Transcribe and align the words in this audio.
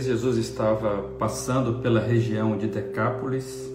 Jesus 0.00 0.38
estava 0.38 1.04
passando 1.20 1.74
pela 1.74 2.00
região 2.00 2.56
de 2.58 2.66
Decápolis 2.66 3.70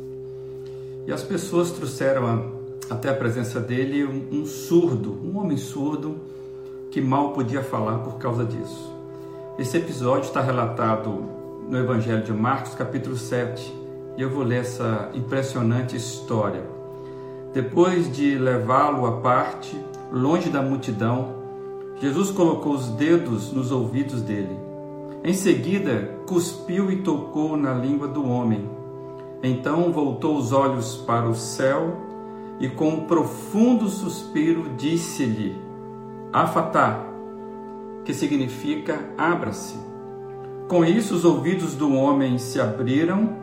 e 1.05 1.13
as 1.13 1.23
pessoas 1.23 1.71
trouxeram 1.71 2.51
até 2.89 3.09
a 3.09 3.13
presença 3.13 3.61
dele 3.61 4.03
um, 4.03 4.41
um 4.41 4.45
surdo, 4.45 5.17
um 5.23 5.37
homem 5.37 5.55
surdo 5.55 6.17
que 6.91 6.99
mal 6.99 7.31
podia 7.31 7.63
falar 7.63 7.99
por 7.99 8.17
causa 8.17 8.43
disso. 8.43 8.93
Esse 9.57 9.77
episódio 9.77 10.27
está 10.27 10.41
relatado 10.41 11.23
no 11.69 11.77
Evangelho 11.77 12.21
de 12.21 12.33
Marcos, 12.33 12.75
capítulo 12.75 13.15
7, 13.15 13.73
e 14.17 14.21
eu 14.21 14.29
vou 14.29 14.43
ler 14.43 14.61
essa 14.61 15.09
impressionante 15.13 15.95
história. 15.95 16.63
Depois 17.53 18.11
de 18.11 18.37
levá-lo 18.37 19.05
à 19.05 19.21
parte, 19.21 19.79
longe 20.11 20.49
da 20.49 20.61
multidão, 20.61 21.35
Jesus 22.01 22.29
colocou 22.29 22.73
os 22.73 22.89
dedos 22.89 23.53
nos 23.53 23.71
ouvidos 23.71 24.21
dele. 24.21 24.66
Em 25.23 25.33
seguida, 25.33 26.19
cuspiu 26.27 26.91
e 26.91 26.97
tocou 26.97 27.57
na 27.57 27.73
língua 27.73 28.07
do 28.07 28.27
homem 28.27 28.77
então 29.41 29.91
voltou 29.91 30.37
os 30.37 30.51
olhos 30.51 30.97
para 30.97 31.29
o 31.29 31.35
céu 31.35 31.95
e, 32.59 32.67
com 32.67 32.89
um 32.89 33.05
profundo 33.05 33.87
suspiro, 33.87 34.71
disse-lhe: 34.75 35.55
Afatá, 36.33 37.05
que 38.03 38.13
significa 38.13 38.99
abra-se. 39.17 39.75
Com 40.67 40.83
isso, 40.83 41.15
os 41.15 41.23
ouvidos 41.23 41.75
do 41.75 41.93
homem 41.93 42.37
se 42.37 42.59
abriram, 42.59 43.37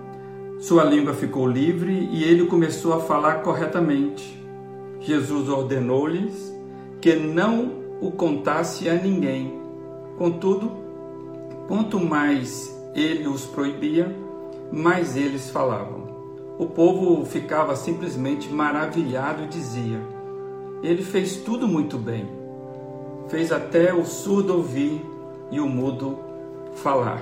sua 0.58 0.84
língua 0.84 1.14
ficou 1.14 1.46
livre 1.46 2.08
e 2.10 2.24
ele 2.24 2.46
começou 2.46 2.92
a 2.92 3.00
falar 3.00 3.42
corretamente. 3.42 4.42
Jesus 5.00 5.48
ordenou-lhes 5.48 6.52
que 7.00 7.14
não 7.14 7.72
o 8.00 8.10
contasse 8.10 8.88
a 8.88 8.94
ninguém. 8.94 9.60
Contudo, 10.18 10.70
quanto 11.66 11.98
mais 12.00 12.74
ele 12.94 13.26
os 13.26 13.44
proibia, 13.44 14.14
mais 14.72 15.16
eles 15.16 15.50
falavam. 15.50 16.04
O 16.58 16.66
povo 16.66 17.24
ficava 17.24 17.74
simplesmente 17.74 18.48
maravilhado 18.48 19.44
e 19.44 19.48
dizia: 19.48 20.00
Ele 20.82 21.02
fez 21.02 21.36
tudo 21.36 21.66
muito 21.66 21.98
bem. 21.98 22.28
Fez 23.28 23.50
até 23.50 23.92
o 23.92 24.04
surdo 24.04 24.54
ouvir 24.54 25.04
e 25.50 25.58
o 25.58 25.66
mudo 25.66 26.18
falar. 26.76 27.20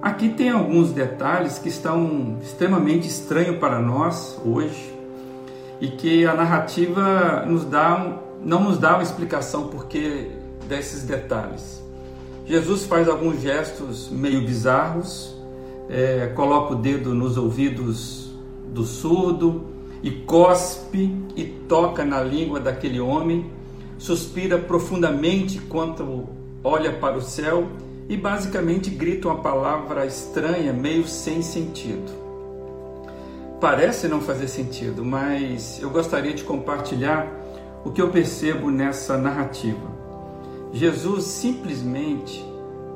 Aqui 0.00 0.30
tem 0.30 0.50
alguns 0.50 0.90
detalhes 0.90 1.58
que 1.58 1.68
estão 1.68 2.38
extremamente 2.42 3.06
estranhos 3.06 3.58
para 3.58 3.78
nós 3.78 4.40
hoje 4.44 4.92
e 5.80 5.88
que 5.88 6.26
a 6.26 6.34
narrativa 6.34 7.44
nos 7.46 7.64
dá, 7.64 8.18
não 8.42 8.64
nos 8.64 8.78
dá 8.78 8.94
uma 8.94 9.02
explicação 9.02 9.68
porque 9.68 10.30
desses 10.66 11.04
detalhes. 11.04 11.82
Jesus 12.44 12.84
faz 12.84 13.08
alguns 13.08 13.40
gestos 13.40 14.08
meio 14.10 14.44
bizarros, 14.44 15.36
é, 15.88 16.26
coloca 16.34 16.74
o 16.74 16.76
dedo 16.76 17.14
nos 17.14 17.36
ouvidos 17.36 18.30
do 18.72 18.84
surdo 18.84 19.64
e 20.02 20.10
cospe 20.10 21.14
e 21.36 21.44
toca 21.44 22.04
na 22.04 22.20
língua 22.22 22.58
daquele 22.58 23.00
homem, 23.00 23.50
suspira 23.98 24.58
profundamente 24.58 25.58
enquanto 25.58 26.28
olha 26.64 26.92
para 26.92 27.16
o 27.16 27.22
céu 27.22 27.68
e 28.08 28.16
basicamente 28.16 28.90
grita 28.90 29.28
uma 29.28 29.38
palavra 29.38 30.04
estranha, 30.04 30.72
meio 30.72 31.06
sem 31.06 31.42
sentido. 31.42 32.10
Parece 33.60 34.08
não 34.08 34.20
fazer 34.20 34.48
sentido, 34.48 35.04
mas 35.04 35.80
eu 35.80 35.88
gostaria 35.88 36.34
de 36.34 36.42
compartilhar 36.42 37.30
o 37.84 37.92
que 37.92 38.02
eu 38.02 38.10
percebo 38.10 38.70
nessa 38.70 39.16
narrativa. 39.16 39.91
Jesus 40.72 41.24
simplesmente 41.24 42.44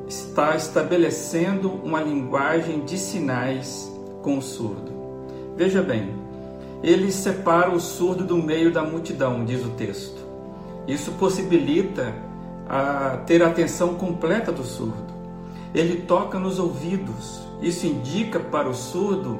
está 0.09 0.57
estabelecendo 0.57 1.71
uma 1.71 2.01
linguagem 2.01 2.85
de 2.85 2.97
sinais 2.97 3.93
com 4.23 4.39
o 4.39 4.43
surdo. 4.43 4.93
Veja 5.57 5.83
bem, 5.83 6.15
ele 6.83 7.13
separa 7.13 7.71
o 7.71 7.81
surdo 7.81 8.25
do 8.25 8.37
meio 8.39 8.73
da 8.73 8.83
multidão, 8.83 9.45
diz 9.45 9.65
o 9.65 9.71
texto. 9.71 10.25
Isso 10.87 11.13
possibilita 11.13 12.15
a 12.69 13.19
ter 13.27 13.43
a 13.43 13.49
atenção 13.49 13.95
completa 13.95 14.51
do 14.51 14.65
surdo. 14.65 15.15
Ele 15.75 16.03
toca 16.03 16.39
nos 16.39 16.59
ouvidos. 16.59 17.43
Isso 17.61 17.87
indica 17.87 18.41
para 18.41 18.69
o 18.69 18.75
surdo 18.75 19.39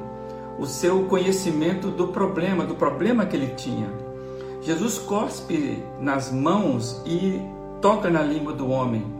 o 0.59 0.65
seu 0.65 1.03
conhecimento 1.03 1.89
do 1.89 2.09
problema, 2.09 2.65
do 2.65 2.75
problema 2.75 3.25
que 3.25 3.35
ele 3.35 3.53
tinha. 3.55 3.89
Jesus 4.61 4.97
cospe 4.97 5.83
nas 5.99 6.31
mãos 6.31 7.01
e 7.05 7.39
toca 7.81 8.09
na 8.09 8.21
língua 8.21 8.53
do 8.53 8.69
homem 8.69 9.17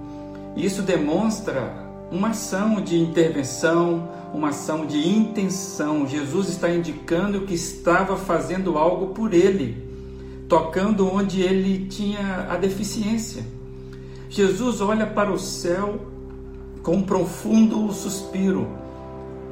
isso 0.58 0.82
demonstra 0.82 1.72
uma 2.12 2.30
ação 2.30 2.82
de 2.82 2.98
intervenção, 2.98 4.10
uma 4.34 4.50
ação 4.50 4.88
de 4.88 5.08
intenção. 5.08 6.08
Jesus 6.08 6.50
está 6.50 6.68
indicando 6.68 7.42
que 7.42 7.54
estava 7.54 8.18
fazendo 8.18 8.76
algo 8.76 9.14
por 9.14 9.36
ele, 9.36 9.78
tocando 10.50 11.08
onde 11.08 11.42
ele 11.42 11.86
tinha 11.86 12.48
a 12.50 12.58
deficiência. 12.58 13.46
Jesus 14.32 14.82
olha 14.82 15.06
para 15.06 15.32
o 15.32 15.38
céu 15.38 16.02
com 16.82 16.96
um 16.96 17.04
profundo 17.04 17.94
suspiro. 17.94 18.68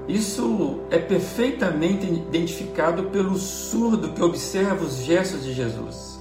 Isso 0.07 0.79
é 0.89 0.97
perfeitamente 0.97 2.07
identificado 2.07 3.03
pelo 3.05 3.37
surdo 3.37 4.09
que 4.09 4.23
observa 4.23 4.83
os 4.83 5.03
gestos 5.03 5.43
de 5.43 5.53
Jesus. 5.53 6.14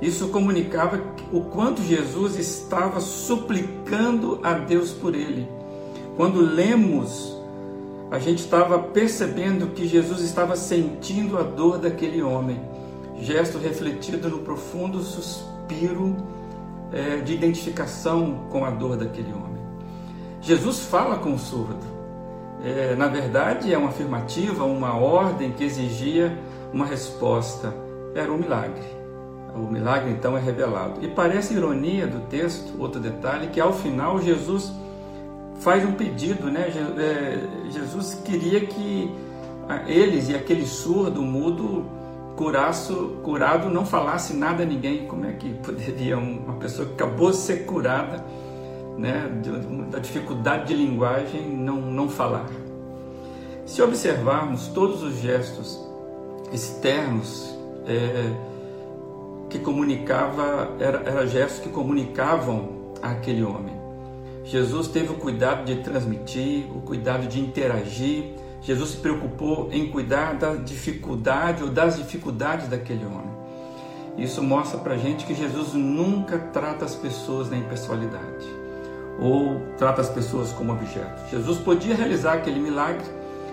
Isso 0.00 0.28
comunicava 0.28 1.00
o 1.32 1.40
quanto 1.42 1.82
Jesus 1.82 2.36
estava 2.36 3.00
suplicando 3.00 4.38
a 4.42 4.52
Deus 4.54 4.92
por 4.92 5.14
ele. 5.14 5.48
Quando 6.16 6.40
lemos, 6.40 7.36
a 8.10 8.18
gente 8.18 8.40
estava 8.40 8.78
percebendo 8.78 9.68
que 9.68 9.86
Jesus 9.86 10.20
estava 10.20 10.54
sentindo 10.54 11.38
a 11.38 11.42
dor 11.42 11.78
daquele 11.78 12.22
homem, 12.22 12.60
gesto 13.20 13.58
refletido 13.58 14.28
no 14.28 14.38
profundo 14.38 15.00
suspiro 15.00 16.16
é, 16.92 17.16
de 17.18 17.34
identificação 17.34 18.46
com 18.50 18.64
a 18.64 18.70
dor 18.70 18.96
daquele 18.96 19.32
homem. 19.32 19.62
Jesus 20.40 20.80
fala 20.80 21.16
com 21.18 21.34
o 21.34 21.38
surdo. 21.38 21.96
É, 22.62 22.94
na 22.94 23.08
verdade, 23.08 23.72
é 23.72 23.78
uma 23.78 23.88
afirmativa, 23.88 24.64
uma 24.64 24.94
ordem 24.96 25.52
que 25.52 25.64
exigia 25.64 26.38
uma 26.72 26.86
resposta. 26.86 27.74
Era 28.14 28.32
um 28.32 28.38
milagre. 28.38 28.84
O 29.56 29.70
milagre 29.70 30.10
então 30.10 30.36
é 30.36 30.40
revelado. 30.40 31.04
E 31.04 31.08
parece 31.08 31.54
ironia 31.54 32.06
do 32.06 32.20
texto, 32.28 32.74
outro 32.78 33.00
detalhe, 33.00 33.48
que 33.48 33.60
ao 33.60 33.72
final 33.72 34.20
Jesus 34.20 34.72
faz 35.60 35.84
um 35.84 35.92
pedido, 35.92 36.50
né? 36.50 36.68
É, 36.98 37.70
Jesus 37.70 38.20
queria 38.24 38.60
que 38.60 39.10
eles 39.86 40.28
e 40.28 40.34
aquele 40.34 40.66
surdo, 40.66 41.22
mudo, 41.22 41.84
curaço, 42.36 43.16
curado 43.22 43.70
não 43.70 43.84
falasse 43.84 44.34
nada 44.34 44.62
a 44.62 44.66
ninguém. 44.66 45.06
Como 45.06 45.24
é 45.24 45.32
que 45.32 45.54
poderia 45.54 46.18
uma 46.18 46.54
pessoa 46.54 46.86
que 46.86 46.94
acabou 46.94 47.30
de 47.30 47.38
ser 47.38 47.64
curada, 47.64 48.24
né, 48.96 49.28
da 49.90 49.98
dificuldade 49.98 50.66
de 50.66 50.74
linguagem, 50.74 51.48
não, 51.48 51.80
não 51.80 52.08
falar? 52.08 52.46
Se 53.64 53.82
observarmos 53.82 54.68
todos 54.68 55.02
os 55.02 55.16
gestos 55.16 55.80
externos, 56.52 57.52
é, 57.86 58.30
que 59.56 59.64
comunicava, 59.64 60.76
era, 60.78 61.02
era 61.06 61.26
gestos 61.26 61.60
que 61.60 61.68
comunicavam 61.68 62.92
àquele 63.02 63.42
homem. 63.42 63.74
Jesus 64.44 64.88
teve 64.88 65.12
o 65.12 65.14
cuidado 65.14 65.64
de 65.64 65.76
transmitir, 65.76 66.66
o 66.74 66.80
cuidado 66.80 67.26
de 67.26 67.40
interagir. 67.40 68.34
Jesus 68.62 68.90
se 68.90 68.96
preocupou 68.98 69.68
em 69.72 69.90
cuidar 69.90 70.34
da 70.34 70.54
dificuldade 70.54 71.62
ou 71.62 71.70
das 71.70 71.96
dificuldades 71.96 72.68
daquele 72.68 73.04
homem. 73.04 73.36
Isso 74.16 74.42
mostra 74.42 74.78
para 74.78 74.96
gente 74.96 75.26
que 75.26 75.34
Jesus 75.34 75.74
nunca 75.74 76.38
trata 76.38 76.84
as 76.84 76.94
pessoas 76.94 77.50
na 77.50 77.56
impessoalidade 77.56 78.46
ou 79.18 79.60
trata 79.76 80.00
as 80.00 80.08
pessoas 80.08 80.52
como 80.52 80.72
objetos. 80.72 81.30
Jesus 81.30 81.58
podia 81.58 81.94
realizar 81.94 82.34
aquele 82.34 82.60
milagre 82.60 83.04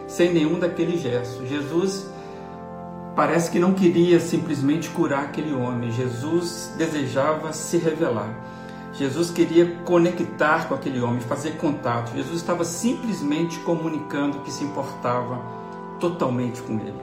sem 0.07 0.33
nenhum 0.33 0.59
daqueles 0.59 1.01
gestos. 1.01 1.47
Jesus 1.49 2.07
Parece 3.15 3.51
que 3.51 3.59
não 3.59 3.73
queria 3.73 4.19
simplesmente 4.19 4.89
curar 4.89 5.25
aquele 5.25 5.53
homem. 5.53 5.91
Jesus 5.91 6.73
desejava 6.77 7.53
se 7.53 7.77
revelar. 7.77 8.33
Jesus 8.93 9.29
queria 9.29 9.65
conectar 9.85 10.67
com 10.67 10.73
aquele 10.73 10.99
homem, 10.99 11.19
fazer 11.19 11.57
contato. 11.57 12.13
Jesus 12.15 12.37
estava 12.37 12.63
simplesmente 12.63 13.59
comunicando 13.59 14.39
que 14.39 14.51
se 14.51 14.63
importava 14.63 15.39
totalmente 15.99 16.61
com 16.61 16.73
ele. 16.73 16.93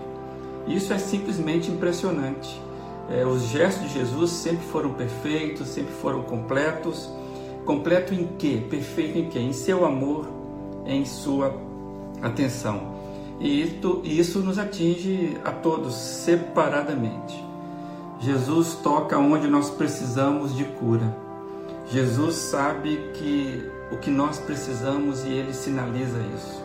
Isso 0.67 0.93
é 0.93 0.99
simplesmente 0.99 1.71
impressionante. 1.71 2.61
É, 3.09 3.25
os 3.25 3.43
gestos 3.49 3.89
de 3.89 3.95
Jesus 3.95 4.31
sempre 4.31 4.65
foram 4.67 4.93
perfeitos, 4.93 5.69
sempre 5.69 5.93
foram 5.95 6.23
completos. 6.23 7.09
Completo 7.65 8.15
em 8.15 8.27
quê? 8.39 8.65
Perfeito 8.69 9.19
em 9.19 9.29
quê? 9.29 9.39
Em 9.39 9.53
seu 9.53 9.85
amor, 9.85 10.29
em 10.87 11.05
sua 11.05 11.55
atenção. 12.23 13.00
E 13.40 13.62
isso, 13.62 14.00
isso 14.04 14.38
nos 14.40 14.58
atinge 14.58 15.38
a 15.42 15.50
todos 15.50 15.94
separadamente. 15.94 17.42
Jesus 18.20 18.75
toca 18.82 19.19
onde 19.19 19.48
nós 19.48 19.70
precisamos 19.70 20.54
de 20.54 20.64
cura. 20.64 21.16
Jesus 21.87 22.37
sabe 22.37 22.98
que 23.14 23.66
o 23.90 23.96
que 23.96 24.10
nós 24.10 24.38
precisamos 24.38 25.25
e 25.25 25.31
ele 25.31 25.54
sinaliza 25.54 26.19
isso. 26.37 26.62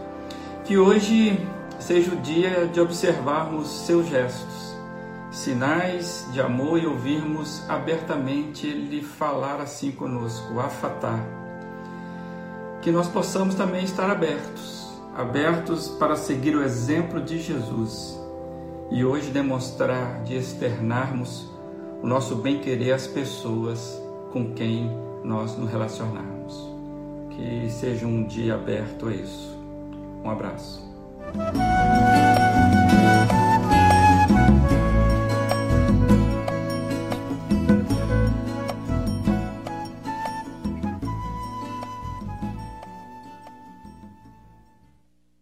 Que 0.66 0.77
hoje 0.77 1.39
seja 1.80 2.13
o 2.13 2.18
dia 2.18 2.68
de 2.68 2.81
observarmos 2.81 3.69
seus 3.86 4.07
gestos, 4.07 4.75
sinais 5.31 6.27
de 6.33 6.42
amor 6.42 6.77
e 6.77 6.86
ouvirmos 6.86 7.68
abertamente 7.69 8.68
ele 8.68 9.01
falar 9.01 9.62
assim 9.62 9.92
conosco, 9.92 10.60
afatar. 10.60 11.24
Que 12.81 12.92
nós 12.92 13.07
possamos 13.07 13.56
também 13.56 13.86
estar 13.86 14.10
abertos, 14.10 14.85
abertos 15.16 15.88
para 15.88 16.18
seguir 16.18 16.56
o 16.56 16.62
exemplo 16.62 17.22
de 17.22 17.40
Jesus 17.40 18.20
e 18.92 19.06
hoje 19.06 19.32
demonstrar, 19.32 20.22
de 20.24 20.36
externarmos 20.36 21.50
o 22.04 22.08
nosso 22.08 22.36
bem-querer 22.36 22.94
às 22.94 23.08
pessoas 23.08 24.00
com 24.32 24.54
quem 24.54 24.92
nós 25.24 25.58
nos 25.58 25.72
relacionarmos. 25.72 26.70
Que 27.30 27.70
seja 27.70 28.06
um 28.06 28.26
dia 28.26 28.56
aberto 28.56 29.08
a 29.08 29.14
isso. 29.14 29.58
Um 30.24 30.30
abraço. 30.30 30.84